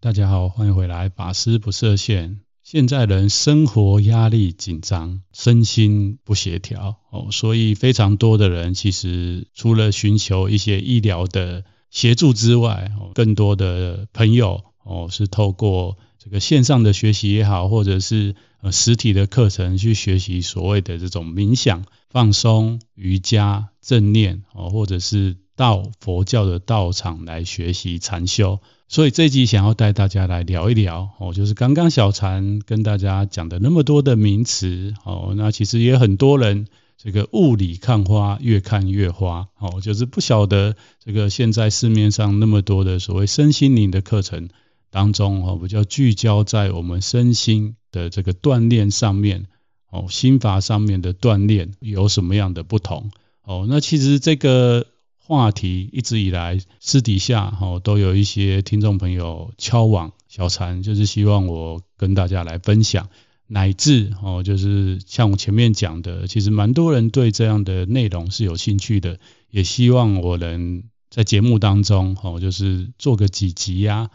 [0.00, 1.08] 大家好，欢迎回来。
[1.08, 2.38] 法师不设限。
[2.62, 28.60] 现在人生活压力紧张，身心不协调哦，所以非常多的人其实除了寻求一些医疗的协助之外，更多的朋友哦是透过这个线上的学习也好，或者是呃实体的课程去学习所谓的这种冥想、放松、瑜伽、正念哦，或者是到佛教的道场来学习禅修。
[28.86, 44.48] 所以这集想要带大家来聊一聊哦，就是刚刚小禅跟大家讲的那么多的名词哦，那其实也很多人这个雾里看花，越看越花哦，就是不晓得这个现在市面上那么多的所谓身心灵的课程
[44.90, 49.48] 当中哦，比较聚焦在我们身心的这个锻炼上面
[49.90, 53.10] 哦，心法上面的锻炼有什么样的不同
[53.42, 53.66] 哦？
[53.68, 54.86] 那其实这个。
[55.28, 63.10] 话题一直以来私底下哈都有一些听众朋友敲碗小禅，就是希望我跟大家来分享，
[63.46, 69.18] 乃至哦就是像我前面讲的，其实蛮多人对这样的内容是有兴趣的，
[69.50, 74.08] 也希望我能在节目当中哦就是做个几集呀，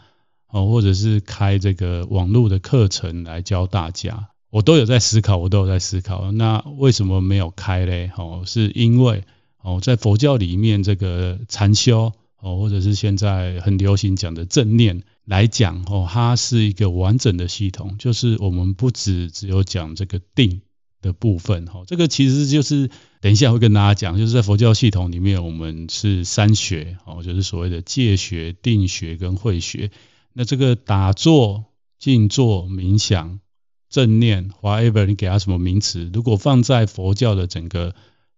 [0.50, 8.10] 哦或者是开这个网络的课程来教大家，我都有在思考，我都有在思考，那为什么没有开嘞？
[8.16, 9.22] 哦是因为。
[9.64, 17.96] 哦，在佛教里面，这个禅修哦，或者是现在很流行讲的正念来讲哦，它是一个完整的系统。
[17.98, 20.60] 就是我们不只只有讲这个定
[21.00, 22.90] 的部分哈，这个其实就是
[23.22, 29.90] 等一下会跟大家讲，就是在佛教系统里面，我们是三学哦，就是所谓的戒学、定学跟慧学。
[30.34, 31.64] 那这个打坐、
[31.98, 33.40] 静坐、冥想、
[33.88, 37.94] 正念，whatever 你给它什么名词，如果放在佛教的整个。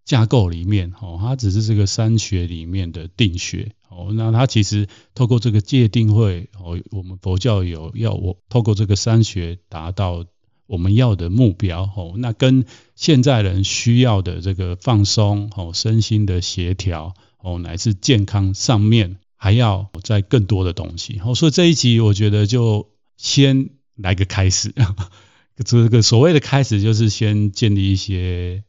[0.07, 10.25] 架构里面，哦，它只是这个三学里面的定学，哦，那它其实透过这个界定会，哦，我们佛教有要我透过这个三学达到
[10.69, 24.73] 我们要的目标，哦，那跟现在人需要的这个放松，哦，身心的协调，哦，乃至健康上面还要再更多的东西，哦，所以这一集我觉得就先来个开始，
[25.67, 28.63] 这个所谓的开始就是先建立一些。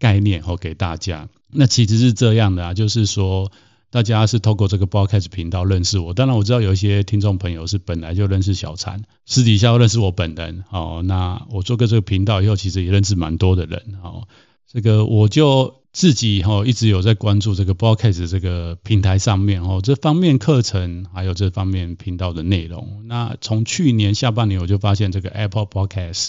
[0.00, 1.28] 概念哦，给大家。
[1.52, 3.52] 那其实是这样的啊，就是说，
[3.90, 6.14] 大家是透过这个 Podcast 频道认识我。
[6.14, 10.64] 当然，我知道有一些听众朋友是本来就认识小禅，私底下认识我本人。
[10.70, 13.82] 哦，那我做个这个频道以后，其实也认识蛮多的人。
[14.02, 14.26] 哦，
[14.66, 23.02] 这个我就自己哈一直有在关注这个 Podcast 这个平台上面哦，这方面课程还有这方面频道的内容。
[23.06, 26.28] 那从去年下半年我就发现这个 Apple Podcast。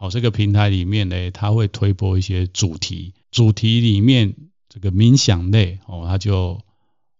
[0.00, 4.36] 好，这个平台里面呢，它会推播一些主题，主题里面
[4.68, 6.60] 这个冥想类哦，它就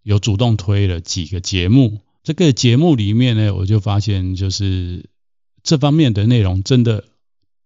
[0.05, 1.99] 有主动推了几个节目。
[2.23, 5.11] 这个节目里面呢，我就发现就是
[5.65, 7.03] 这方面的内容真的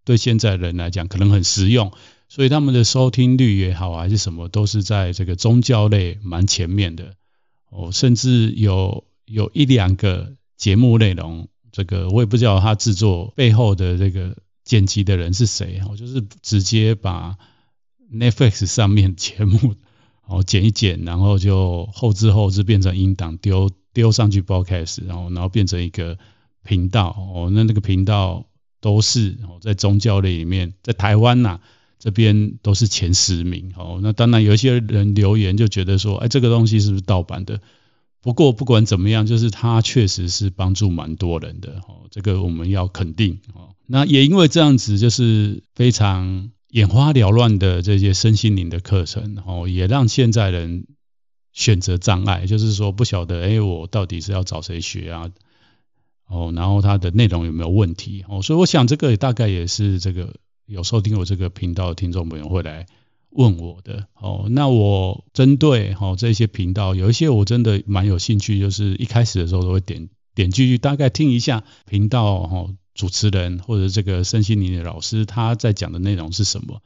[0.07, 1.93] 对现在人来讲可能很实用，
[2.31, 7.17] 所以他们的收听率也好还是什么，都是在这个宗教类蛮前面的
[7.69, 14.39] 哦，甚至有有一两个节目内容，这个我也不知道他制作背后的这个。
[14.65, 15.81] 剪辑的人是谁？
[15.91, 17.37] 我就是直接把
[18.13, 19.75] Netflix 上面节目
[20.27, 26.19] 哦剪一剪，然后就后制后制变成音档，丢丢上去包开始然后然后变成一个
[26.63, 27.51] 频道哦。
[27.53, 28.47] 那那个频道
[28.81, 31.61] 都是哦在宗教类里面，在台湾呐
[31.99, 34.01] 这边都是前十名哦。
[34.03, 37.61] 那当然有一些人留言就觉得说，哎，这个东西是不是盗版的？
[38.23, 43.75] 不过不管怎么样，就是它确实是帮助蛮多人的哦，这个我们要肯定哦。
[43.87, 50.87] 那也因为这样子，就是非常眼花缭乱的这些身心灵的课程哦，也让现在人
[51.53, 55.31] 选择障碍，就是说不晓得哎，我到底是要找谁学啊？
[56.29, 58.25] 哦，然后它的内容有没有问题？
[58.29, 62.87] 哦，所以我想这个大概也是这个有收听我这个频道的听众朋友会来。
[63.35, 76.83] 问我的哦，那我针对哦这些频道，有一些我真的蛮有兴趣，就是一开始的时候都会点点进去，大概听一下频道哦主持人或者这个身心灵的老师他在讲的内容是什么。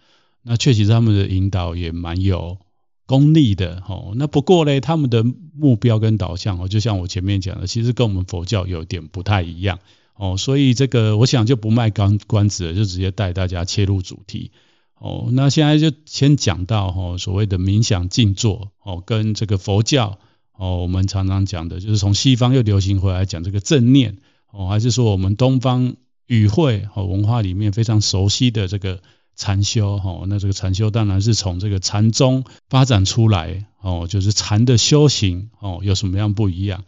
[0.48, 2.58] 那确实他们的引导也蛮有
[3.06, 4.12] 功力的哦。
[4.14, 9.80] 那不过呢，他们的目标跟导向哦，就像我前面讲的，其实跟我们佛教有点不太一样
[10.14, 10.36] 哦。
[10.36, 14.52] 所以这个我想就不卖关关子了，就直接带大家切入主题。
[14.98, 20.18] 哦，那现在就先讲到哈，所谓的冥想静坐哦，跟这个佛教
[20.56, 24.16] 哦，我们常常讲的就是从西方又流行回来讲这个正念
[24.50, 25.96] 哦，还是说我们东方
[26.26, 29.00] 语汇和文化里面非常熟悉的这个
[29.36, 36.84] 禅修哈，那这个禅修当然是从这个禅宗发展出来哦，就是禅的修行哦，有什么样不一样？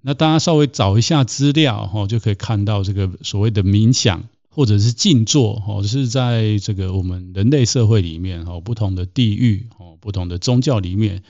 [0.00, 11.22] 那大家稍微找一下资料哈，就可以看到这个所谓的冥想或者是静坐哦，是在这个我们人类社会里面哦，不同的地域哦，不同的宗教里面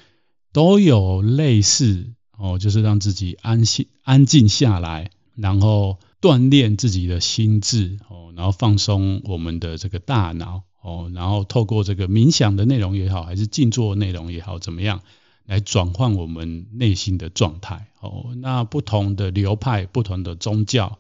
[0.53, 15.03] 都有类似哦，就是让自己安心安静下来，然后锻炼自己的心智哦，然后放松我们的这个大脑哦，然后透过这个冥想的内容也好，还是静坐内容也好，怎么样？
[15.45, 18.35] 来转换我们内心的状态哦。
[18.37, 20.99] 那不同的流派、不同的宗教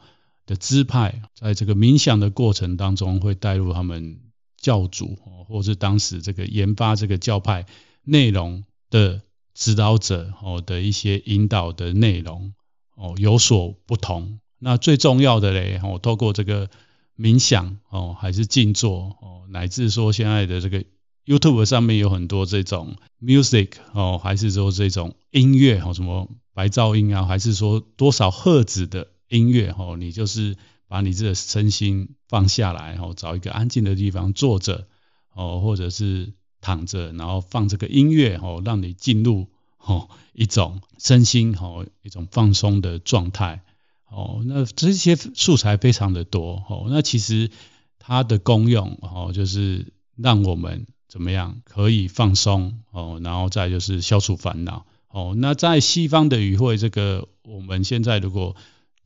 [0.48, 4.18] 的支派，在这个冥想的过程当中，会带入他们
[4.56, 7.66] 教主哦，或是当时这个研发这个教派
[8.02, 9.20] 内容的
[9.54, 12.54] 指导者哦的一些引导的内容
[12.96, 14.40] 哦有所不同。
[14.58, 16.68] 那最重要的嘞，哦，透过这个
[17.16, 20.84] 冥想哦，还是静坐哦，乃至说现在的这个。
[21.28, 30.56] YouTube 上面有很多这种 music 哦，还是说这种音乐哦，什么白噪音啊，还是说多少赫兹的音乐哦，你就是
[30.88, 34.86] 把你这个身心放下来哦，找一个安静的地方坐着
[35.34, 39.48] 哦，或者是躺着，然后放这个音乐哦，让你进入
[39.78, 43.62] 哦一种身心哦一种放松的状态
[44.10, 44.42] 哦。
[44.44, 47.50] 那这些素材非常的多哦，那其实
[47.98, 50.86] 它的功用哦，就是让我们。
[51.10, 53.18] 怎么样可以放松哦？
[53.24, 55.34] 然后再就是消除烦恼哦。
[55.34, 58.54] 那在西方的语汇，这个我们现在如果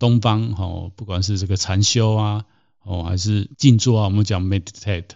[0.03, 2.45] 东方哦，不管是这个禅修啊
[2.83, 5.11] 哦，还是静坐啊，我们讲 meditate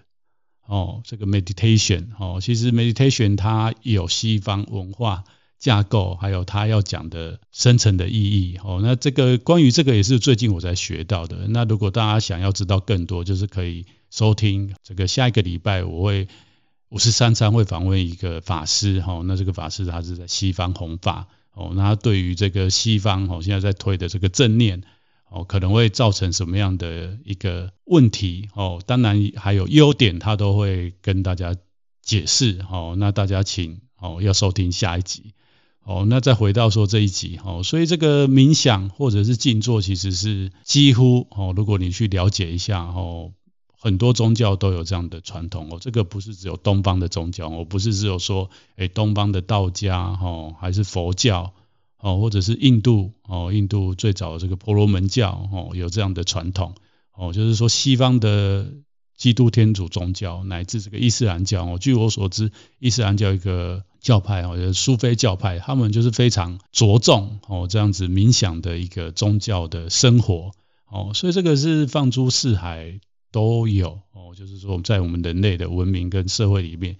[0.65, 5.25] 哦，这个 meditation 哦，其实 meditation 它有西方文化
[5.59, 8.79] 架构，还有它要讲的深层的意义哦。
[8.81, 11.49] 那这个关于这个也是最近我才学到的。
[11.49, 16.29] 那如果大家想要知道更多，就是可以收听这个下一个礼拜我会。
[16.88, 24.82] 五十三餐会访问一个法师，哈，那这个法师他是在西方弘法，哦，那对于这个西方，哦，现在在推的这个正念，
[25.31, 31.56] 哦，可能会造成什么样的一个问题，哦，当然还有优点，他都会跟大家
[32.03, 35.32] 解释，哦，那大家请，哦，要收听下一集，
[35.82, 43.32] 哦，那再回到说这一集，哦，所以这个冥想或者是静坐，其实是几乎，哦，如果你去了解一下，哦。
[43.87, 51.53] 很多宗教都有这样的传统哦，这个不是只有东方的宗教哦，不是只有说，诶，东方的道家哦，还是佛教
[52.00, 56.75] 哦，或者是印度哦，印度最早的这个婆罗门教哦，有这样的传统
[57.15, 58.73] 哦，就是说西方的
[59.17, 62.50] 基督天主宗教乃至这个伊斯兰教哦，据我所知，
[62.81, 70.50] 伊斯兰教一个教派哦，就是苏菲教派，他们就是非常着重哦这样子冥想的一个宗教的生活
[70.91, 72.99] 哦，所以这个是放诸四海。
[73.37, 76.97] 都有哦，就是说在我们人类的文明跟社会里面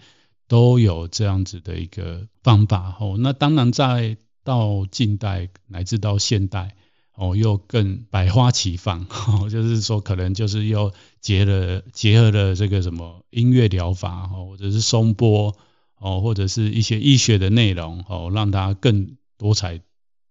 [0.49, 3.17] 都有这样子的一个方法哦。
[3.19, 6.77] 那当然在到近代乃至到现代
[7.15, 10.93] 哦，又更百花齐放哦，就是说可能就是又
[11.23, 15.57] 结了结合了这个什么音乐疗法哦，或者是颂钵
[15.99, 19.81] 哦，或者是一些医学的内容哦，让它更多彩。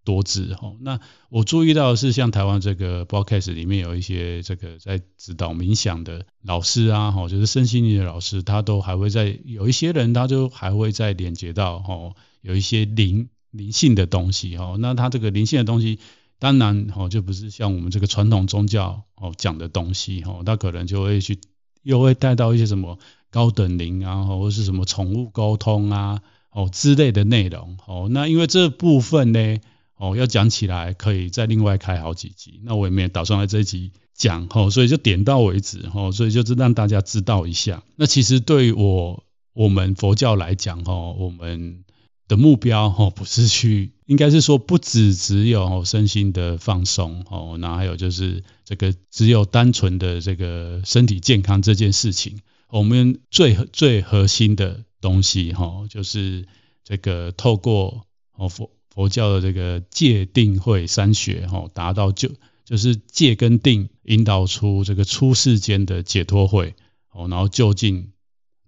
[0.05, 0.99] 多智哈，那
[1.29, 14.75] 我注意到的是，像台湾这个 podcast 里面有一些这个在指导冥想的老师啊，哈，就是身心灵的老师，他都还会在有一些人，他就还会在连接到哈，有一些灵灵性的东西哈。
[14.77, 15.97] 那他这个灵性的东西，
[16.37, 21.39] 当然哈，就不是像我们这个传统宗教哦讲的东西哈，他可能就会去
[21.81, 22.99] 又会带到一些什么
[23.31, 26.21] 高等灵啊，或是什么宠物沟通啊，
[26.51, 28.07] 哦之类的内容哦。
[28.11, 29.57] 那因为这部分呢。
[29.97, 37.81] 哦，要讲起来可以再另外开好几集，那我也没有打算在这一集讲吼，所以就点到为止吼，所以就是让大家知道一下。
[37.95, 39.23] 那其实对我
[39.53, 41.85] 我们佛教来讲吼，我们
[42.27, 56.47] 的目标吼不是去，应该是说不只只有身心的放松哦，那还有就是这个只有单纯的这个身体健康这件事情，我们最最核心的东西吼，就是
[56.83, 58.74] 这个透过哦佛。
[58.95, 62.31] 佛教的这个戒定慧三学，哈，达到就
[62.63, 66.75] 就是戒跟定，引导出这个出世间的解脱慧，
[67.11, 68.13] 哦，然后就近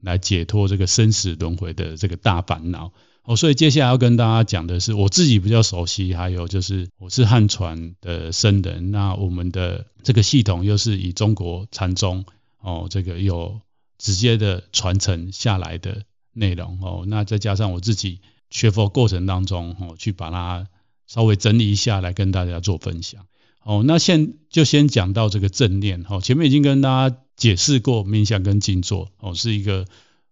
[0.02, 2.92] 来解脱这个生死轮回的这个大烦恼，
[3.24, 12.26] 哦，所以接下来要跟大家讲的是，我自己比较熟悉，还有就是我是汉传的僧人，那我们的这个系统又是以中国禅宗，
[12.60, 13.62] 哦，这个有
[13.98, 16.04] 直接的传承下来的
[16.34, 18.20] 内容，哦，那再加上我自己。
[18.50, 20.68] 学佛过程当中，哦，去把它
[21.06, 23.26] 稍微整理一下来跟大家做分享。
[23.64, 26.06] 哦，那先就先讲到这个正念。
[26.10, 29.86] 哦，前面已经跟大家解释过冥想跟静坐，哦，是一个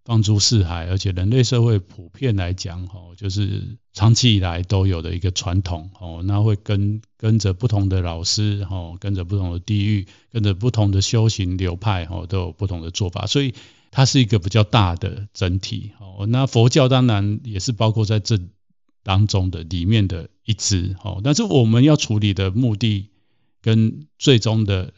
[0.06, 13.54] 放诸四海，而且人类社会普遍来讲，哦，就是长期以来都有的一个传统，哦，那会跟跟着不同的老师，哦，跟着不同的地域，跟着不同的修行流派，哦，都有不同的做法，所以
[13.96, 18.38] 它是一个比较大的整体，哦，那佛教当然也是包括在这
[19.04, 23.08] 当中的里面的一支，哦，但是我们要处理的目的
[23.62, 24.92] 跟最终的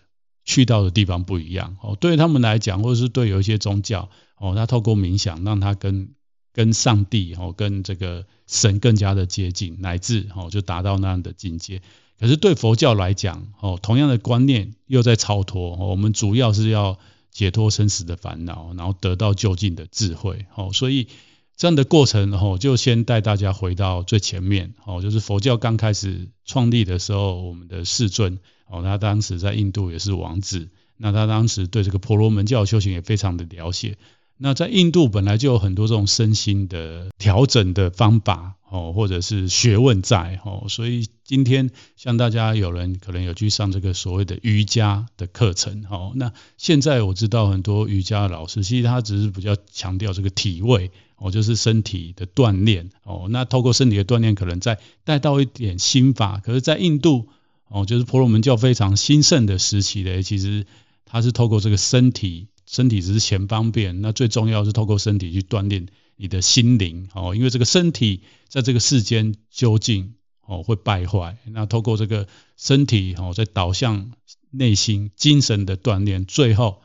[0.46, 4.10] 去到的地方不一样，哦，对他们来讲，或者是对有一些宗教。
[4.40, 6.16] 哦，他透过冥想，让他跟
[6.52, 11.84] 跟上帝哦，跟这个神更加的接近，乃至哦，就达到那样的境界。
[12.20, 15.76] 可是对佛教来讲，哦，同样的观念又在超脱。
[15.76, 16.98] 我们主要是要
[17.38, 20.48] 解脱生死的烦恼，然后得到就近的智慧。
[20.56, 21.08] 哦，所以
[21.56, 24.74] 这样的过程，哦，就先带大家回到最前面。
[24.88, 34.00] 哦，就是佛教刚开始创立的时候，我们的世尊，哦，他当时在印度也是王子，那他当时对这个婆罗门教修行也非常的了解。
[34.40, 56.40] 那在印度本来就有很多这种身心的调整的方法哦，或者是学问在哦，所以今天像大家有人可能有去上这个所谓的瑜伽的课程哦，那现在我知道很多瑜伽老师，其实他只是比较强调这个体位哦，就是身体的锻炼哦，那透过身体的锻炼，可能再带到一点心法。
[56.46, 57.30] 可是，在印度
[57.70, 60.68] 哦，就是婆罗门教非常兴盛的时期嘞，其实
[61.06, 62.48] 他是透过这个身体。
[62.68, 74.12] 身体只是前方便，那最重要是透过身体去锻炼你的心灵哦，因为这个身体在这个世间究竟哦会败坏，那透过这个身体哦在导向
[74.52, 76.82] 内心精神的锻炼，最后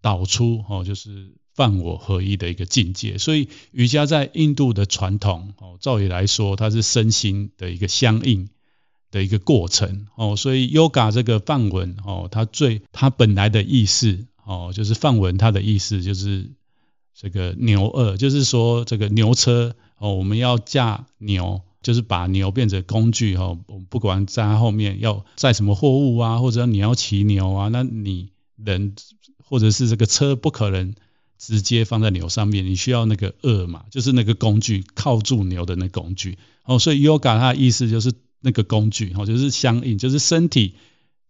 [0.00, 3.18] 导出哦就是犯我合一的一个境界。
[3.18, 8.50] 所以瑜伽在印度的传统哦，照理来说它是身心的一个相应
[9.10, 14.26] 的一个过程哦，所以 Yoga 这个梵文哦，它最它本来的意思。
[14.44, 16.50] 哦，就是梵文，它的意思就是
[17.14, 23.58] 这个牛二，就是说这个牛车哦，我们要驾牛，就是把牛变成工具哦。
[23.66, 28.94] 我们不管在后面要载什么货物啊，或者你要骑牛啊，那你人
[29.48, 30.94] 或者是这个车不可能
[31.38, 36.78] 直接放在牛上面，你需要那个二嘛，就是那个工具靠住牛的那工具哦。
[36.78, 40.74] 所以 Yoga 它的意思就是那个工具哦，就是相应，就是身体。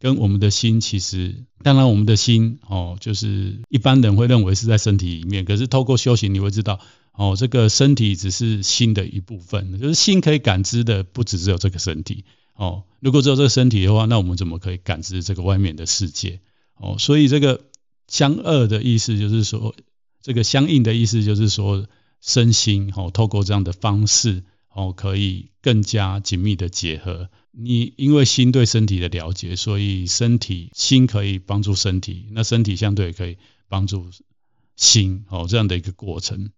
[0.01, 6.81] 跟我们的心其实，当然我们的心哦，就是一般人会认为是在身体里面，可是透过修行你会知道
[7.13, 12.25] 哦，这个身体只是心的一部分，就是心可以感知的不只只有这个身体
[12.55, 12.85] 哦。
[13.01, 16.41] 如果只有这个身体的话，那我们怎么可以感知这个外面的世界
[16.77, 16.97] 哦？
[16.99, 17.63] 所以这个
[18.09, 19.75] 相二的意思就是说，
[20.21, 21.87] 这个相应的意思就是说，
[22.21, 27.31] 身心哦，透过这样的方式哦，可以更加紧密的结合。
[27.57, 33.37] 你因为心对身体的了解，所以身体心可以帮助身体，那身体相对也可以
[33.69, 34.07] 帮助
[34.77, 36.51] 心哦，这样的一个过程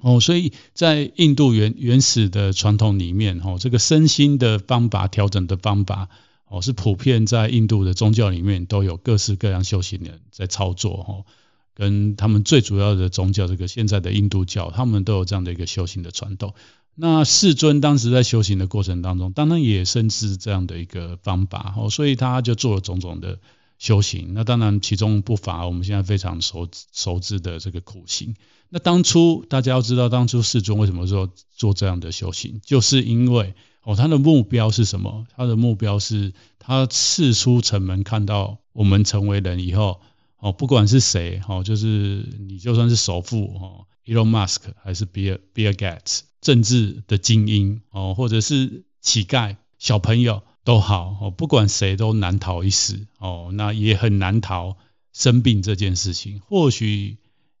[0.00, 6.08] 哦，所以在印度原原始的传统里面哦，这个身心的方法调整的方法
[6.48, 11.26] 哦，是普遍在印度的宗教里面都有各式各样修行人在操作哦，
[11.74, 16.54] 跟他们最主要的宗教这个现在的印度教，他们都有这样的一个修行的传统。
[16.94, 23.38] 那世尊当时在修行的过程当中，当然也深知这样的一个方法哦，所以他就做了种种的
[23.78, 24.34] 修行。
[24.34, 28.36] 那当然其中不乏我们现在非常熟熟知的这个苦行。
[28.68, 35.26] 那当初大家要知道，当初世尊为什么说做这样的修行，就是因为哦，他的目标是什么？
[35.34, 40.00] 他的目标是他次出城门，看到我们成为人以后
[40.38, 46.20] 哦，不管是谁哦，就是你就算是首富哦，Elon Musk 还是 Bill Bill Gates。
[46.42, 53.50] 政治的精英哦，或者是乞丐、小朋友都好哦，不管谁都难逃一死哦。
[53.54, 54.76] 那也很难逃
[55.14, 56.40] 生病这件事情。
[56.40, 57.16] 或许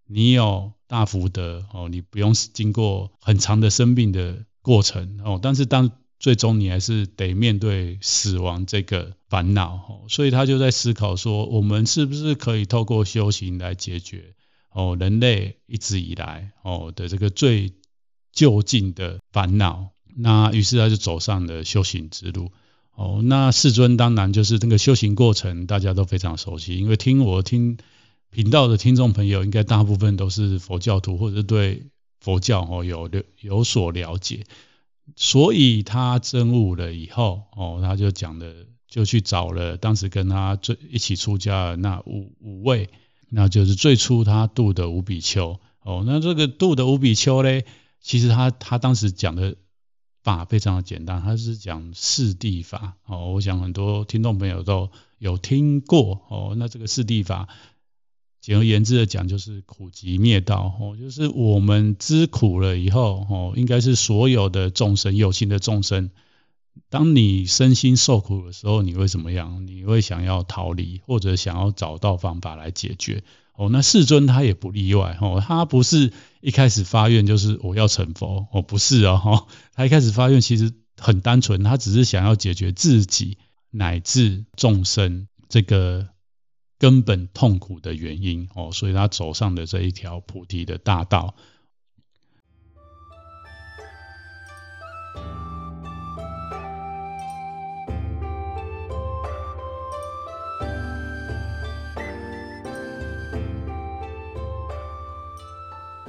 [0.06, 10.04] 你有大福德哦，你不用经过很长的生病的过程哦，但是当最终你还是得面对死亡这个烦恼哦。
[10.08, 14.34] 所以他就在思考说，我们是不是可以透过修行来解决
[14.70, 17.72] 哦，人类一直以来哦的这个最
[18.32, 22.50] 究竟的烦恼，那于是他就走上了修行之路。
[22.94, 27.78] 哦，那世尊当然就是那个修行过程，大家都非常熟悉，因为听我听
[28.30, 31.86] 频道的听众朋友，应该大部分都是佛教徒，或者对
[32.20, 33.10] 佛教哦有
[33.40, 34.44] 有所了解。
[35.16, 38.46] 所以他证悟了以后，哦，他就讲了，
[38.86, 42.90] 就去找了当时跟他最一起出家的那五五位，
[43.30, 45.58] 那就是最初他度的五比丘。
[45.82, 47.64] 哦，那这个度的五比丘嘞。
[48.02, 49.56] 其实他他当时讲的
[50.22, 56.54] 法非常的简单，他是讲四谛法哦，我想很多听众朋友都有听过哦。
[56.56, 57.48] 那这个四谛法
[58.40, 66.10] 简而言之的讲，就是苦集灭道哦，就是我们知苦了以后哦，应该是所有的众生有情的众生，
[66.88, 69.66] 当你身心受苦的时候，你会怎么样？
[69.66, 73.22] 你会想要逃离，或者想要找到方法来解决
[73.54, 73.68] 哦。
[73.70, 83.38] 那世尊他也不例外哦，他不是一开始发愿就是我要成佛哦，不是哦， 他一开始发愿其实很单纯，他只是想要解决自己
[83.70, 86.08] 乃至众生这个。
[86.78, 91.36] 根本痛苦的原因哦，所以他走上的这一条菩提的大道。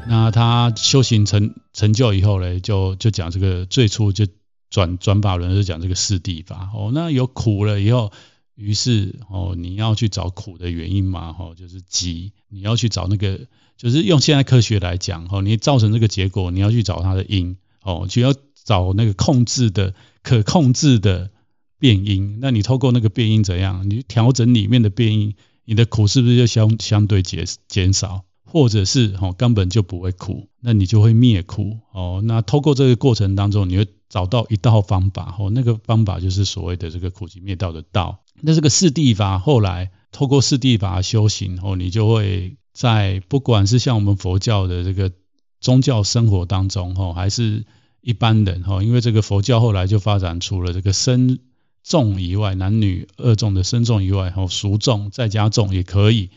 [0.08, 4.28] 那他修行成成就以后呢，就就讲这个最初就
[4.70, 6.92] 转转法轮，就讲这个四谛法哦。
[6.94, 8.12] 那有苦了以后。
[8.56, 21.32] 于是哦，你要去找苦的原因嘛，吼，就是集，你要去找那个，就是用现在科学来讲，吼，你造成这个结果，你要去找它的因，哦，就要找那个控制的、可控制的
[21.80, 22.38] 变因。
[22.42, 23.90] 那你透过那个变因怎样？
[23.90, 25.34] 你调整里面的变因，
[25.66, 28.24] 你的苦是不是就相相对减减少？
[28.54, 32.22] 或者是哦，根本就不会苦，那你就会灭苦哦。
[32.24, 38.20] 那透过这个过程当中，你会找到一道方法哦，那个方法就是所谓的这个苦集灭道的道。
[38.42, 45.12] 那这个四谛法后来透过四谛法修行后，你就会在不管是像我们佛教的这个
[45.60, 47.66] 宗教生活当中哈，还是
[48.02, 51.40] 一般人哈，因为这个佛教后来就发展出了这个僧
[51.84, 56.30] 众以外，男女二众的僧众以外，哈，俗众在家众也可以。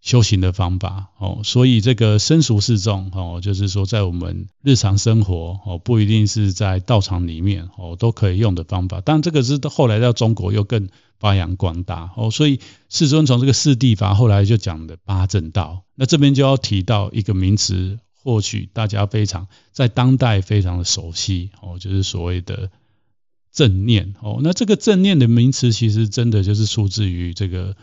[0.00, 9.02] 修行的方法哦，所以这个僧俗四众哦，就是说在我们日常生活哦，不一定是在道场里面哦，都可以用的方法。
[9.04, 10.88] 但这个是后来到中国又更
[11.18, 15.82] 发扬光大哦，所以世尊从这个四谛法后来就讲的八正道。
[15.96, 22.70] 那这边就要提到一个名词，或许大家非常在当代非常的熟悉哦，就是所谓的
[23.52, 24.38] 正念哦。
[24.44, 27.76] 那这个正念的名词其实真的就是出自于这个。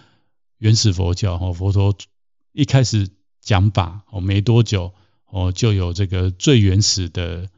[0.57, 1.95] 原始佛教哦，佛陀
[2.53, 3.09] 一开始
[3.41, 4.93] 讲法哦，没多久
[5.29, 7.49] 哦，就有这个最原始的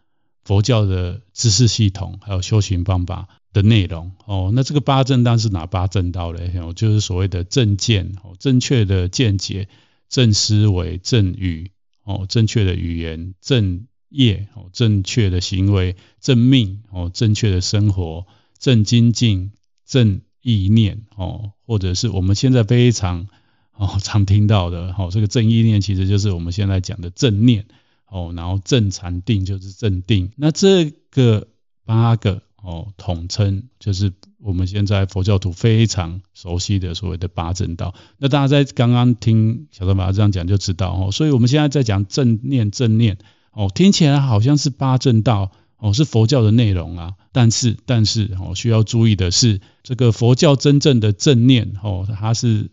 [0.44, 4.52] 佛教的知识系统，还有修行方法的内容哦。
[4.54, 6.52] 那这个八正道是哪八正道嘞？
[6.58, 9.70] 哦，就是所谓的正见哦，正确的见解、
[10.10, 11.72] 正思维、正语
[12.04, 18.26] 哦，正确的语言、正业哦，正确的行为、正命哦，正确的生活、
[18.58, 19.52] 正精进、
[19.86, 20.22] 正。
[20.48, 23.28] 意念哦，或者是我们现在非常
[23.74, 27.66] 哦常听到的哦，这个正意念其实就是我们现在讲的正念
[28.10, 31.50] 哦，然后正禅定就是正定，那这个
[31.86, 37.94] 八个哦统称就是我们现在佛教徒非常熟悉的所谓的八正道。
[38.18, 43.18] 那大家在刚刚听小乘法这样讲就知道哦，所以我们现在在讲正念正念
[43.52, 45.52] 哦，听起来好像是八正道。
[45.78, 52.72] 哦，是佛教的内容啊，但是但是哦，需要注意的是，这个佛教真正的正念哦，它是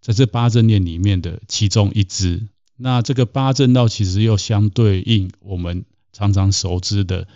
[0.00, 2.48] 在这八正念里面的其中一支。
[2.76, 7.28] 那这个八正道其实又相对应我们常常熟知的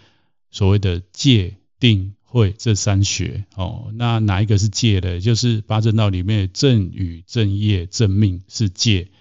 [0.50, 3.92] 所谓的戒、定、慧这三学哦。
[3.94, 5.20] 那哪一个是戒的？
[5.20, 9.12] 就是八正道里面正语、正业、正命是戒。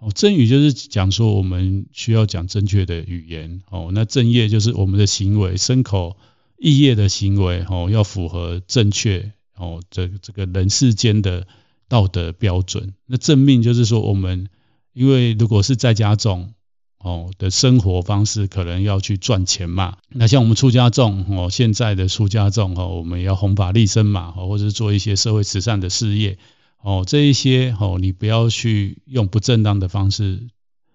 [0.00, 3.90] 哦，正语就是讲说我们需要讲正确的语言哦。
[3.92, 6.16] 那正业就是我们的行为，身口
[6.58, 11.46] 意业的行为哦，要符合正确哦，这这个人世间的
[11.86, 12.94] 道德标准。
[13.04, 14.48] 那正命就是说我们，
[14.94, 16.54] 因为如果是在家众
[16.98, 19.98] 哦的生活方式，可能要去赚钱嘛。
[20.08, 26.38] 那像我们出家众哦，现在的出家众哦，我们要弘法利生嘛，或者是做一些社会慈善的事业。
[26.82, 30.48] 哦，这一些哦，你不要去用不正当的方式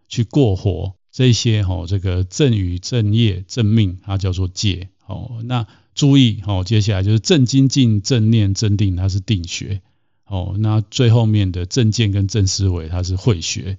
[0.07, 4.89] 去过活，这些哦，这个正语、正业、正命，它叫做戒。
[5.05, 9.81] 哦，那注意哦，接下来就是正精进、正念、正定，它是定学。
[10.25, 13.77] 哦，那最后面的正见跟正思维，它是慧学。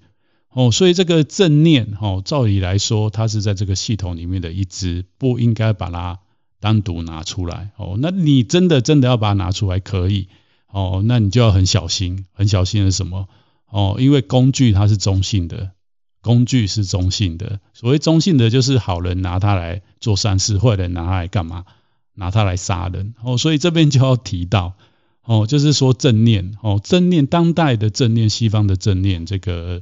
[0.51, 6.21] 哦，所以这个正念，哦，照理来说，它是在这个系统里面的一支，不应该把它
[6.61, 7.73] 单独拿出来。
[7.77, 10.29] 哦，那你真的真的要把它拿出来，可以。
[10.77, 13.29] 哦，那你就要很小心，很小心的什么？
[13.71, 15.71] 哦，因为工具它是中性的，
[16.21, 17.61] 工具是中性的。
[17.73, 21.65] 所谓中性的，就是好人拿它来做善事，坏人拿它来干嘛？
[22.13, 23.15] 拿它来杀人。
[23.25, 24.75] 哦，所以这边就要提到，
[25.25, 29.81] 哦，就是说正念，哦，正念当代的正念，西方的正念，这个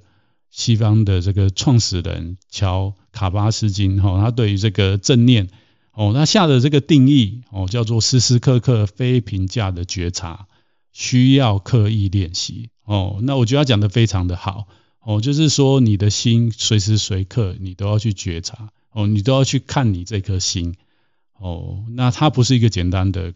[0.53, 5.49] 西方的这个创始人乔卡巴斯金，哈，他对于这个正念，
[5.93, 10.47] 哦，他下的这个定义，哦，叫做时时刻刻非评价的觉察。
[10.95, 13.19] 需要刻意练习哦。
[13.21, 14.67] 那我觉得他讲的非常的好
[15.01, 20.77] 哦，就是说你的心随时随刻你都要去觉察哦，你都要去看你这颗心
[21.39, 21.85] 哦。
[21.91, 23.35] 那它不是一个简单的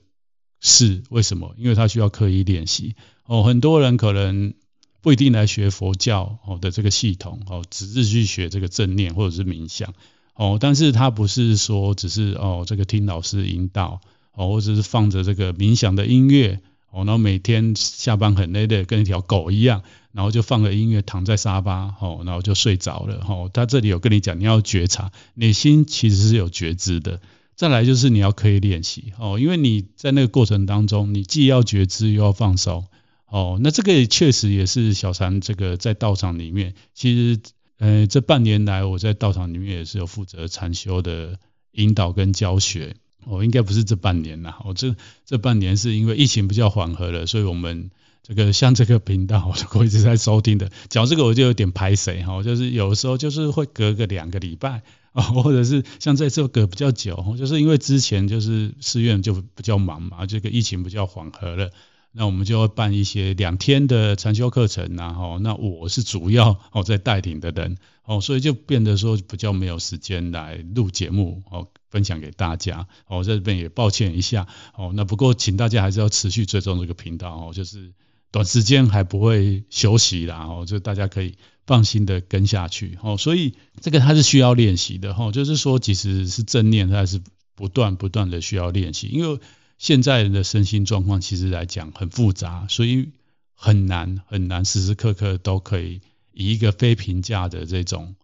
[0.60, 1.54] 事，为什么？
[1.58, 2.94] 因为它需要刻意练习
[3.26, 3.42] 哦。
[3.42, 4.54] 很多人可能
[5.02, 9.92] 不一定来学佛教哦的这个系统哦，只是去学这个正念或者是冥想。
[10.34, 14.00] 哦，但是他不是说只是哦，这个听老师引导
[14.32, 23.50] 哦，或者是放着这个冥想的音乐哦，然后每天下班很累的跟一条狗一样，然后就放个音乐躺在沙发哦，然后就睡着了哦。
[23.52, 27.20] 他这里有跟你讲，你要觉察，内心其实是有觉知的。
[27.56, 32.86] 再来就是你要刻意练习哦，因为你在那个过程当中，你既要觉知又要放松
[33.26, 33.58] 哦。
[33.62, 37.40] 那这个也确实也是小禅这个在道场里面其实。
[37.80, 41.38] 呃，这半年来我在道场里面也是有负责禅修的
[41.70, 42.96] 引导跟教学。
[43.28, 47.90] 我，应该不是这半年啦，我、哦、这这半年是因为疫情比较缓和了，所以我们
[48.22, 50.70] 这个像这个频道，我一直在收听的。
[50.88, 61.70] 讲这个我就有点排水哈，就是有时候就是会隔个两个礼拜啊，或者是像这次隔比较久，就是因为之前就是寺院就比较忙嘛，这个疫情比较缓和了。
[62.10, 77.92] 那我们就会办一些两天的禅修课程呐，吼，那我是主要哦在带领的人，哦，所以就变得说比较没有时间来录节目，哦，分享给大家，哦，在这边也抱歉一下，哦，那不过请大家还是要持续追踪这个频道，哦，就是
[78.32, 87.20] 短时间还不会休息啦，哦，就大家可以放心的跟下去，哦，所以这个它是需要练习的，哦，就是说其实是正念，它是
[87.54, 89.38] 不断不断的需要练习，因为。
[89.78, 93.10] 现在人的身心状况其实来讲很复杂，所以
[93.54, 96.00] 很难很难时时刻刻都可以
[96.32, 98.16] 以一个非评价的这种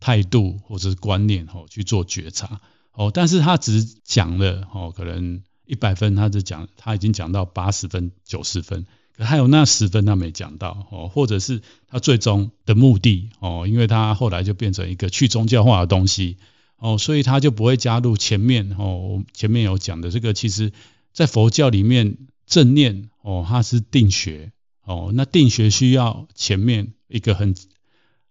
[0.00, 2.58] 态度或者是观念哦去做觉察
[2.92, 3.10] 哦。
[3.12, 16.38] 但是他只讲了哦，可能一百分，他只讲他已经讲到八十分九十分，可还有那十分他没讲到哦，或者是他最终的目的哦，因为他后来就变成一个去宗教化的东西
[16.78, 20.72] 哦，所以他就不会加入前面哦，前面有讲的这个其实。
[21.14, 24.52] 在佛教里面，正念哦，它是定学
[24.84, 27.54] 哦，那定学需要前面一个很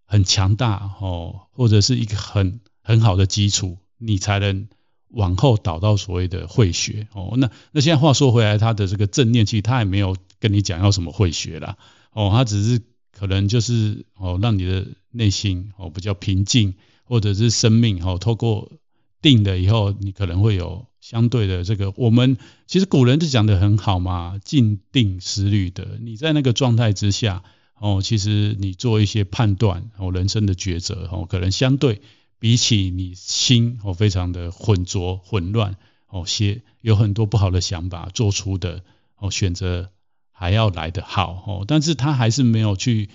[0.05, 4.67] 很强大哦，或者是一个很很好的基础，你才能
[5.07, 7.35] 往后导到所谓的慧学哦。
[7.37, 11.77] 那那现在话说回来，他的这个正念，其实他也没有跟你讲要什么慧学啦
[12.11, 18.71] 哦，他只是可能就是哦，让你的内心哦比较平静，或者是生命哦，透过
[19.23, 20.85] 定了以后，你可能会有。
[21.03, 25.99] 相对的，这个我们其实古人就讲得很好嘛，静定思虑的。
[25.99, 27.43] 你在那个状态之下，
[27.77, 32.01] 哦，其实你做一些判断，哦，人生的抉择，哦，可能相对
[32.39, 35.75] 比起你心哦非常的浑浊混乱，
[36.07, 38.81] 哦，些有很多不好的想法做出的
[39.17, 39.89] 哦选择
[40.31, 43.09] 还要来得好，哦，但是他还是没有去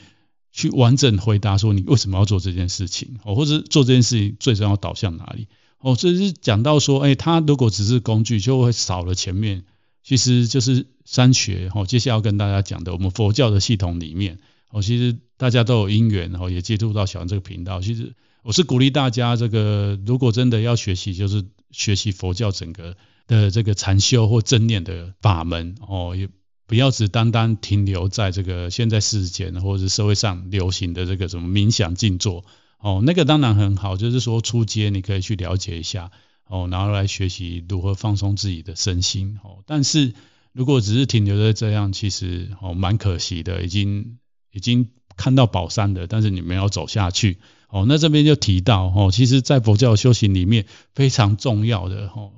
[0.52, 5.48] 去完整回答说你为什么要做这件事情，哦，或者做这件事情最终要导向哪里。
[5.80, 9.64] 哦，这是讲到说，哎，他如果只是工具，就会少了前面，
[10.02, 11.70] 其实就是三学。
[11.74, 17.80] 哦，接下来要跟大家讲的，我们佛教的系统里面，哦，其实大家都有因缘，然后也接触到小禅这个频道。
[17.80, 22.96] 其实我是鼓励大家，这个如果真的要学习，就是学习佛教整个
[23.28, 25.76] 的这个禅修或正念的法门。
[25.86, 26.28] 哦，也
[26.66, 32.44] 不要只单单停留在这个现在世间或者是社会上流行的这个什么冥想静坐。
[32.80, 36.12] 哦，那个当然很好，就是说出街你可以去了解一下，
[36.46, 40.14] 哦，然后来学习如何放松自己的身心，哦，但是
[40.52, 44.18] 如果只是停留在这样，其实哦蛮可惜的，已经
[44.52, 47.38] 已经看到宝山了，但是你没有走下去，
[47.68, 50.64] 哦，那这边就提到，哦，其实在佛教修行里面
[50.94, 52.30] 非常重要的，哦，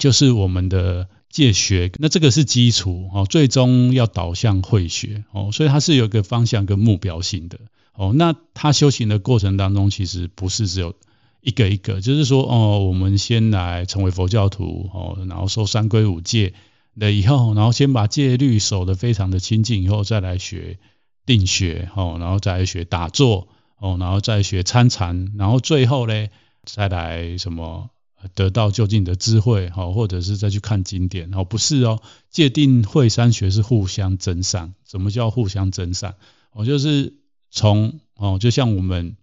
[0.00, 7.60] 就是我们的戒学，那这个是基础，哦，最终要导向慧学，哦，所以它是有一个方向跟目标性的。
[7.96, 10.96] 哦，那他修行的过程当中，其实不是只有
[11.40, 16.54] 一个一个，就是说，哦，我们先来成为佛教徒，哦，然后受三皈五戒
[16.94, 20.80] 了以后，然后先把戒律守得非常的清净，以后再来学
[21.24, 23.46] 定学，哦，然后再来学打坐，
[23.78, 26.26] 哦，然后再学参禅，然后最后呢，
[26.64, 27.90] 再来什么
[28.34, 34.74] 得到究竟的智慧，哦，或者是再去看经典，哦，不是哦，戒定慧三学是互相增上。
[34.84, 36.14] 什么叫互相增上？
[36.50, 37.14] 哦，就是。
[37.54, 39.16] 从哦，就像我们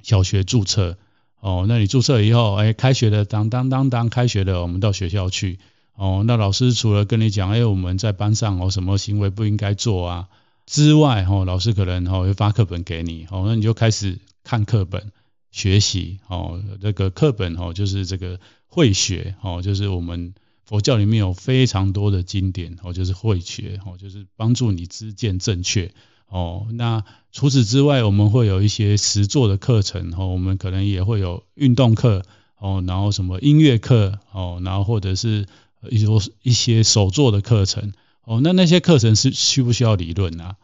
[0.00, 0.96] 小学注册
[1.40, 5.58] 哦，那你注册以后，哎，开学了，当当当当，开学了，我们到学校去
[5.96, 10.28] 哦，那老师除了跟你讲，哎，我们在班上哦，什么行为不应该做啊
[10.66, 15.10] 之外，哦，老师可能哦会发课本给你，哦，那你就开始看课本
[15.50, 20.32] 学习哦，这个课本哦就是这个会学哦，就是我们
[20.64, 25.92] 佛教里面有非常多的经典哦，就是会学哦，就是帮助你知见正确
[26.28, 26.66] 哦。
[26.72, 32.22] 那除此之外，我们会有一些实作的课程哦，我们可能也会有运动课
[32.58, 35.46] 哦，然后什么音乐课哦，然后或者是
[35.90, 36.06] 一些
[36.42, 37.92] 一些手作的课程
[38.24, 38.40] 哦。
[38.42, 40.56] 那那些课程是需不需要理论啊？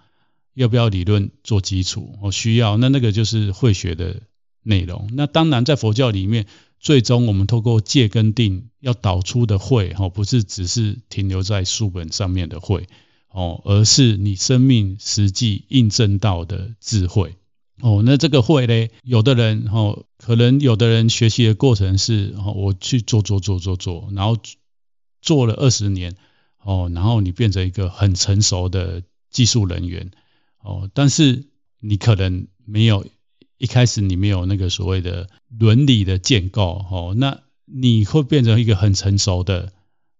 [0.55, 2.17] 要不要理论做基础？
[2.23, 2.77] 哦，需要。
[2.77, 4.23] 那那个就是会学的
[4.63, 5.09] 内容。
[5.13, 6.47] 那当然，在佛教里面。
[6.83, 12.89] 最终，我们透过戒跟定要导出的会，哦，不是只是停留在书本上面的会，
[13.31, 17.37] 哦，而是你生命实际印证到的智慧，
[17.81, 24.37] 哦，那这个慧呢，有的人，哦，可能有的人学习的过程是，哦，我去做做做做做，然后
[25.23, 26.17] 做了二十年，
[26.63, 30.11] 哦，然后你变成一个很成熟的技术人员，
[30.63, 31.45] 哦，但是
[31.79, 33.07] 你可能没有。
[33.63, 39.75] 一开始你没有那个所谓的伦理的建构，哦，那你会变成一个很成熟的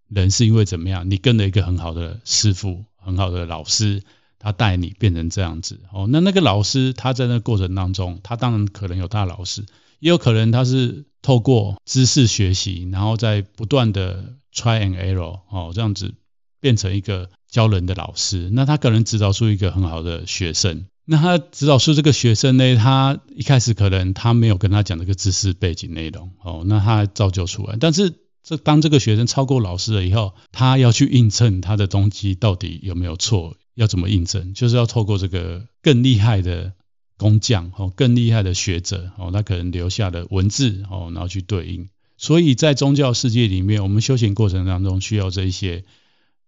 [0.09, 1.11] 人，是因为怎么样？
[1.11, 4.03] 你跟了一个很好的师傅、很好的老师，
[4.39, 9.65] 他带你变成这样子，哦，那那个老师他在那过程当中，他当然可能有他的老师，
[9.99, 16.15] 也有可能他是透过知识学习，然后在不断的 try and error，哦，这样子
[16.61, 20.87] 变成一个教人的老师，那他可能指导出一个很好的学生。
[21.07, 27.77] 那他指导出这个学生呢，他一开始可能他没有跟他讲这个知识背景内容哦，那他造就出来。
[27.81, 34.55] 但是这当这个学生超过老师了以后，他要去印证他的东西到底有没有错，要怎么印证？
[34.55, 36.73] 就是要透过这个更厉害的
[37.17, 41.89] 工匠哦，更厉害的学者哦，他可能留下的文字哦，然后去对应。
[42.17, 45.85] 所以在宗教世界里面，我们修行过程当中需要这一些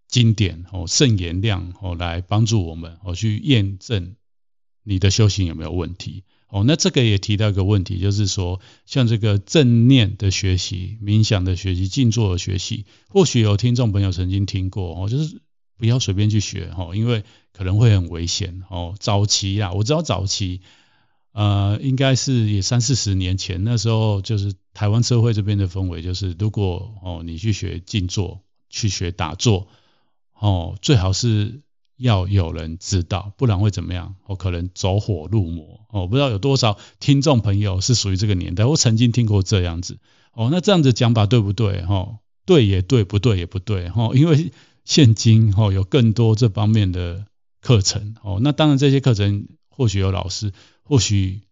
[0.09, 4.14] 经典哦、圣言量哦，来帮助我们哦去验证。
[4.85, 6.24] 你的修行有没有问题？
[6.52, 15.40] 哦，那这个也提到一个问题，就是说，像这个正念的学习、冥想的学习、静坐的学习，或许有听众朋友曾经听过哦，就是
[15.78, 18.94] 不要随便去学哦，因为可能会很危险哦。
[19.00, 20.60] 早期啊，我知道早期，
[21.32, 29.68] 呃，应该是也三四十年前，那时候就是台湾社会这边的氛围，就是如果哦你去学静坐、去学打坐，
[30.38, 31.62] 哦，最好是。
[32.02, 34.16] 要有人知道，不然会怎么样？
[34.26, 35.86] 我可能走火入魔。
[35.92, 38.64] 我不知道有多少听众朋友是属于这个年代。
[38.64, 39.98] 我曾经听过这样子。
[40.32, 41.84] 哦，那这样子讲法对不对？
[41.84, 43.88] 哈，对也对，不对也不对。
[43.88, 44.52] 哈，因为
[44.84, 47.26] 现今哈有更多这方面的
[47.60, 48.16] 课程。
[48.22, 51.42] 哦，那当然这些课程或许有老师，或许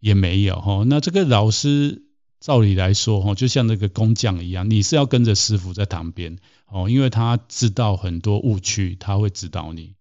[0.00, 0.60] 也没有。
[0.60, 2.03] 哈，那这个老师
[2.44, 6.36] 照理来说，哈，就像那个工匠一样，你是要跟着师傅在旁边。
[6.66, 9.94] 哦，因为他知道很多误区，他会指导你。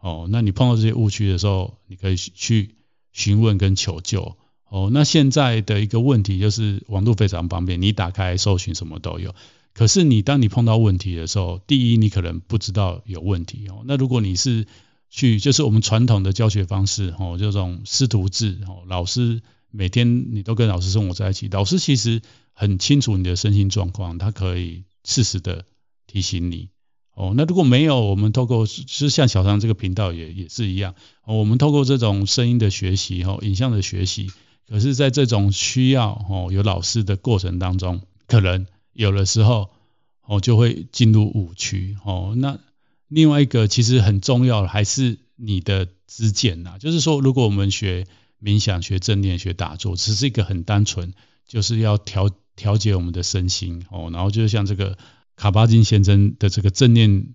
[0.00, 2.74] 哦，那你碰到这些误区的时候，你可以去
[3.12, 4.36] 询问跟求救。
[4.68, 9.32] 哦，那现在的一个问题就是网络非常方便，你打开搜寻什么都有。
[9.72, 13.84] 可是你当你碰到问题的时候，第一你可能不知道有问题哦。
[13.84, 14.66] 那如果你是
[15.08, 19.40] 去就是我们传统的教学方式，哦，这种师徒制，哦，老师
[19.76, 25.64] 每天你都跟老师生活在一起，老师其实很清楚你的身心状况，他可以适时的。
[26.08, 26.68] 提醒你
[27.14, 30.94] 哦，那如果没有，我们透过就是像小张这个频道也也是一样，
[31.26, 34.30] 我们透过这种声音的学习哦，影像的学习，
[34.68, 39.70] 可是在这种需要哦有老师的过程当中，可能有的时候
[40.22, 42.34] 哦就会进入误区哦。
[42.36, 42.60] 那
[43.08, 48.06] 另外一个其实很重要的还是你的知见呐，就是说如果我们学
[48.42, 51.12] 冥想、学正念、学打坐，只是一个很单纯，
[51.46, 54.96] 就是要调调节我们的身心哦，然后就像这个。
[55.38, 57.34] 卡巴金先生的这个正念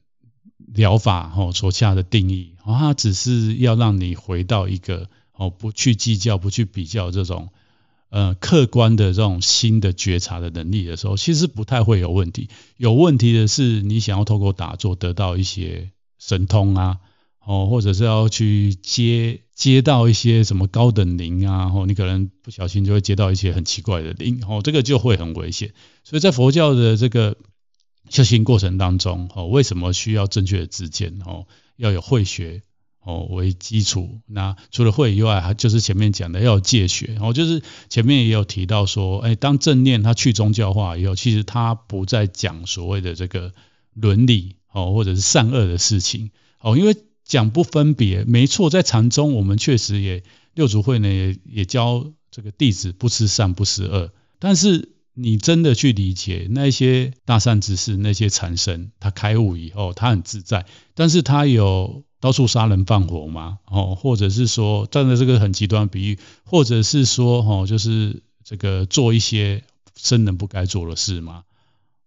[0.57, 7.49] 疗法哦所下的定义，哦，他只是要让你回到一个哦不去计较、不去比较这种
[8.09, 12.49] 呃客观的这种新的觉察的能力的时候，其实不太会有问题。
[12.75, 16.97] 有问题的是你想要透过打坐得到一些神通啊，
[17.45, 25.73] 哦，或者是要去接接到一些什么高等灵啊，然哦，你可能不小心就会接到一些很奇怪的灵，哦，这个就会很危险。
[26.03, 27.37] 所以在佛教的这个。
[28.09, 31.21] 修行过程当中，哦，为什么需要正确的知见？
[31.25, 31.45] 哦，
[31.77, 32.61] 要有慧学
[32.99, 34.19] 哦为基础。
[34.25, 37.15] 那除了慧以外，还就是前面讲的要有戒学。
[37.21, 43.53] 哦，就是前面也有提到说，哎，当正念它去宗教化以后，其实它不再讲所谓的这个
[43.93, 46.97] 伦理哦，或者是善恶的事情哦，因为
[47.31, 48.25] 讲不分别。
[48.25, 54.89] 没错，在禅宗我们确实也六祖慧呢也也教这个弟子不吃善不吃恶，但是。
[55.13, 60.65] 你真的去理解那些大善之士，那些禅僧，他开悟以后，他很自在，
[60.95, 63.59] 但是他有到处杀人放火吗？
[63.65, 69.65] 哦，或者是说，站在这个很极端比喻，或者是说，哦，就是这个做一些
[69.97, 71.43] 僧人不该做的事吗？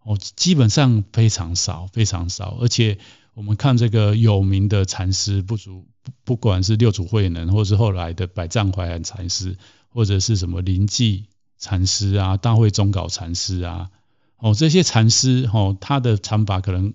[0.02, 2.56] 哦，基本上非常少，非常少。
[2.58, 2.96] 而且
[3.34, 5.86] 我们看这个有名的禅师，不足
[6.24, 9.56] 不管是六祖慧能，或是后来的百丈怀海禅师，
[9.88, 11.26] 或者是什么临济
[11.58, 13.90] 禅师啊、大慧宗杲禅师啊，
[14.38, 16.94] 哦，这些禅师哦，他的禅法可能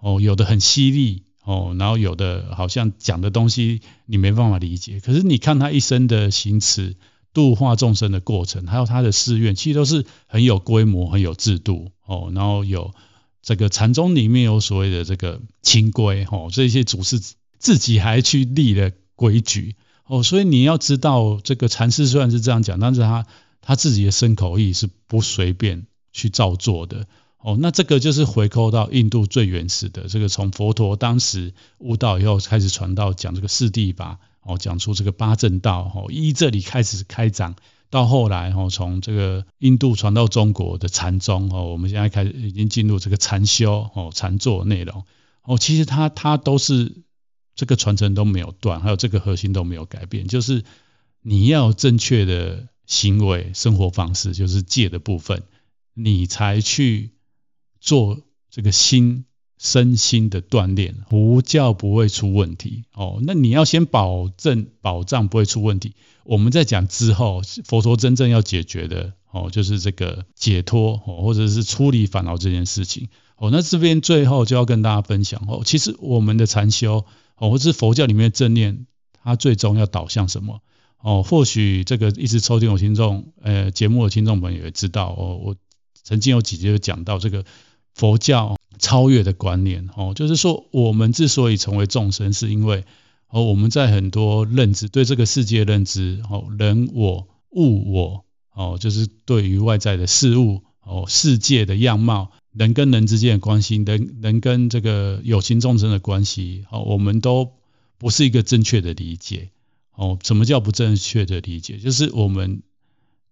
[0.00, 5.00] 哦有的很犀利哦，然后有的好像讲的东西你没办法理解。
[5.00, 6.96] 可是你看他一生的行持。
[7.34, 12.32] 度化众生的过程，还有他的寺院，其实都是很有规模、很有制度哦。
[12.34, 12.92] 然后有
[13.42, 17.20] 这个禅宗里面有所谓的这个清规哦，这些祖师
[17.58, 20.22] 自己还去立了规矩哦。
[20.22, 23.26] 所以你要知道，这个禅师虽然是这样讲，但是他
[23.60, 27.06] 他自己的身口意是不随便去照做的
[27.38, 27.56] 哦。
[27.60, 34.18] 那这个就是回扣到印度最原始的这个，从佛陀当时悟道以后开始传道，讲这个四谛法。
[34.40, 37.54] 哦，讲出这个八正道，哦，依这里开始开展，
[37.90, 45.04] 到后来，哦，从这个印度传到中国的禅宗，哦，我们现在开始已经进入这个禅修，哦，禅坐内容，
[45.42, 47.02] 哦，其实它它都是
[47.54, 50.64] 这个传承都没有断，还有这个核心都没有改变，就是
[51.22, 55.42] 你要正确的行为生活方式，就是戒的部分，
[55.94, 57.12] 你才去
[57.80, 58.20] 做
[58.50, 59.24] 这个心。
[59.58, 63.18] 身心的锻炼，不教不会出问题哦。
[63.22, 73.50] 那你要先保证保障不会出问题，我们再讲之后，佛陀真正要解决的哦，就是这个解脱哦，或者是处理烦恼这件事情哦。
[73.50, 77.04] 那这边最后就要跟大家分享哦，其实我们的禅修
[77.36, 78.86] 哦，或是佛教里面的正念，
[79.24, 80.60] 它最终要导向什么
[81.02, 81.24] 哦？
[81.24, 85.56] 或许这个一直抽听我听众呃节目的听众朋友也知道哦，我
[86.04, 87.44] 曾经有几节讲到这个
[87.94, 88.56] 佛教。
[88.78, 92.84] 超越的观念，哦，就是说，我们之所以成为众生，是因为，
[93.28, 107.52] 哦，我们在很多认知，对这个世界认知，哦，人我物我，哦，就是对于外在的事物，哦，世界的样貌，人跟人之间的关系，人人跟这个有情众生的关系，哦，我们都
[107.98, 109.50] 不是一个正确的理解，
[109.94, 111.78] 哦，什么叫不正确的理解？
[111.78, 112.62] 就是我们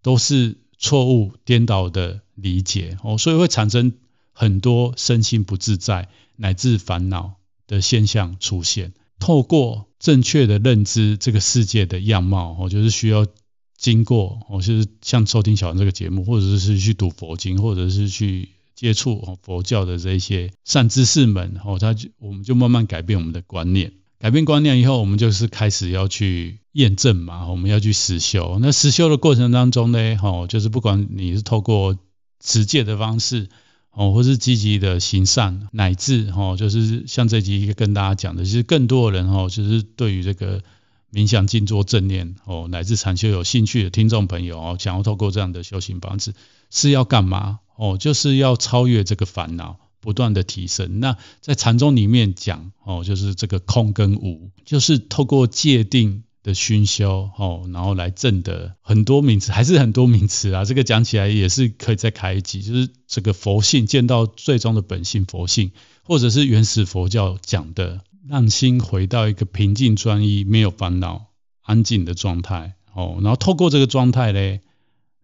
[0.02, 3.94] 都是错误颠倒的理解，哦，所以会产生。
[4.38, 13.26] 很多身心不自在乃至烦恼的现象出现，透过正确的认知这个世界的样貌，我就是需要
[13.78, 28.58] 经过，我就是像收听小王这个节目，或者是去读佛经，或者是去接触佛教的这些善知识们，哦，他就我们就慢慢改变我们的观念，改变观念以后，我们就是开始要去验证嘛，我们要去实修。
[28.60, 31.96] 那实修的过程当中呢，哦，就是不管你是透过
[32.38, 33.48] 持戒的方式。
[33.96, 40.62] 哦，或是积极的行善，乃至哦，就是像这集跟大家讲的，其实更多的人哦，就是对于这个
[41.10, 46.34] 冥想、静坐、正念哦，乃至禅修有兴趣的听众朋友哦，想要透过这样的修行方式，
[46.68, 47.60] 是要干嘛？
[47.76, 51.00] 哦，就是要超越这个烦恼，不断的提升。
[51.00, 56.22] 那在禅宗里面讲哦，就是这个空跟无，就是透过界定。
[56.46, 60.64] 的熏修哦，然后来证得很多名词，还是很多名词啊。
[60.64, 65.72] 这个讲起来也是可以再开一集，就是这个佛性见到最终的本性佛性，
[66.04, 71.26] 或者是原始佛教讲的，让心回到一个平静专一、没有烦恼、
[71.62, 73.18] 安静的状态哦。
[73.20, 74.60] 然后透过这个状态嘞，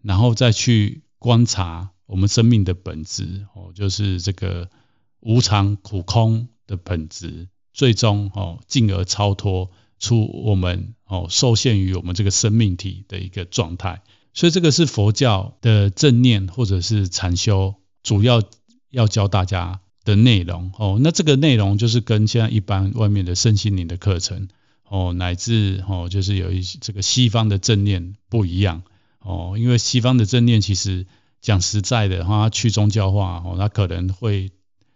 [0.03, 4.69] 然后再去观察我们生命的本质哦，就是这个
[5.21, 9.71] 无常、苦、空的本质，最终哦进而超脱。
[10.03, 14.03] 出我们哦受限于我们这个生命体的一个状态，
[14.35, 18.43] 所以这个是佛教的正念或者是禅修主要
[18.91, 20.99] 要教大家的内容哦。
[21.01, 24.49] 那这个内容就是跟现在一般外面的身心灵的课程
[24.89, 28.83] 哦，乃至哦就是有一些这个西方的正念不一样
[29.21, 31.07] 哦，因为西方的正念其实
[31.41, 34.51] 讲实在的话，它去宗教化哦，它可能会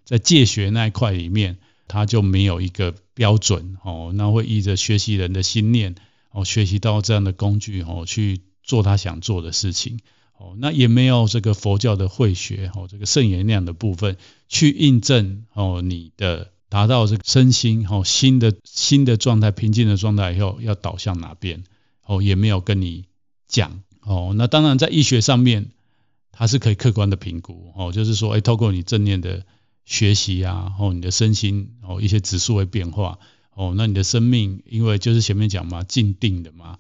[0.04, 1.58] 在戒学那一块里面。
[1.88, 5.94] 他就没有一个标准哦，那会依着学习人的心念
[6.30, 10.00] 哦，学习到这样的工具哦，去做他想做的事情
[10.36, 14.16] 哦，那也没有这个佛教的慧学哦，这个圣言那样的部分
[14.48, 21.64] 去印证哦，你的达到这个身心哦，新的新的状态平静的状态以后要导向哪边
[22.04, 23.04] 哦，也没有跟你
[23.48, 25.70] 讲哦，那当然在医学上面
[26.32, 29.44] 它是可以客观的评估哦，就是说哎，透过你正念的。
[29.86, 33.18] 学习啊，哦，你的身心哦，一些指数会变化
[33.54, 36.78] 哦，那你的生命，因为就是前面讲嘛，静定的嘛，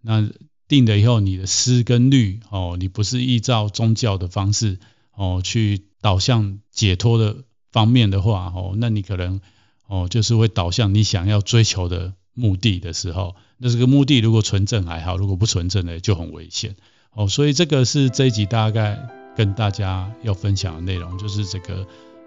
[0.00, 0.28] 那
[0.66, 4.78] 定了以后，你的思跟虑哦，你不是依照宗教的方式
[5.14, 9.42] 哦去导向解脱的方面的话哦，那你可能
[9.86, 16.74] 哦就是会导向你想要追求的目的的时候，那这个目的如果纯正还好，如果不纯正的就很危险
[17.12, 19.10] 哦，所以这个是这一集大概。
[19.36, 21.86] 跟大家要分享的内容，就是这个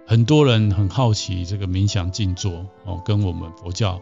[0.09, 4.01] 很多人很好奇这个冥想静坐哦，跟我们佛教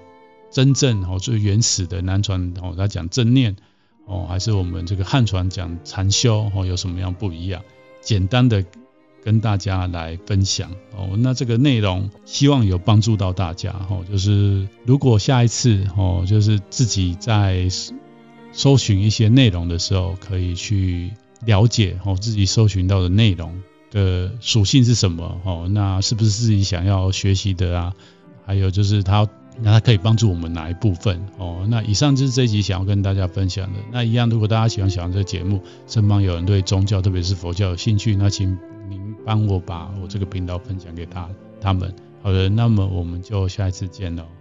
[0.49, 3.57] 真正哦最原始的南传哦，他讲正念
[4.05, 7.61] 哦，还是我们这个汉传讲禅修哦，有什么样不一样？
[7.99, 8.63] 简单的
[9.21, 11.09] 跟大家来分享哦。
[11.17, 17.67] 那这个内容希望有帮助到大家哦，就是如果下一次哦，就是自己在
[18.53, 21.11] 搜寻一些内容的时候，可以去。
[21.45, 23.61] 了解哦，自己搜寻到的内容
[23.91, 25.67] 的属性是什么哦？
[25.69, 27.93] 那是不是自己想要学习的啊？
[28.45, 29.27] 还有就是它，
[29.61, 31.65] 那它可以帮助我们哪一部分哦？
[31.69, 33.79] 那以上就是这一集想要跟大家分享的。
[33.91, 38.57] 那一样，如果大家喜欢小杨这个节目，身旁有人对宗教，特别是佛教有兴趣，那请
[38.89, 41.29] 您帮我把我这个频道分享给他
[41.59, 41.93] 他们。
[42.21, 44.36] 好的，那么我们就下一次见喽。